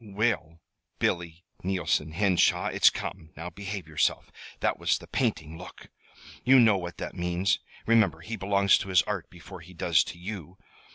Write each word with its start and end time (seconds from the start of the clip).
"We'll, 0.03 0.59
Billy 0.97 1.43
Neilson 1.63 2.13
Henshaw, 2.13 2.69
it's 2.69 2.89
come! 2.89 3.29
Now 3.37 3.51
behave 3.51 3.87
yourself. 3.87 4.31
That 4.59 4.79
was 4.79 4.97
the 4.97 5.05
painting 5.05 5.59
look! 5.59 5.89
You 6.43 6.59
know 6.59 6.79
what 6.79 6.97
that 6.97 7.13
means. 7.13 7.59
Remember, 7.85 8.21
he 8.21 8.35
belongs 8.35 8.79
to 8.79 8.89
his 8.89 9.03
Art 9.03 9.29
before 9.29 9.59
he 9.59 9.75
does 9.75 10.03
to 10.05 10.17
you. 10.17 10.57